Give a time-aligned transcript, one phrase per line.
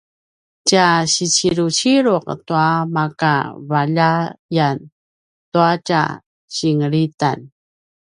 [0.67, 4.79] tja siciluciluq tua makavaljayan
[5.51, 6.01] tua tja
[6.55, 7.39] singelitan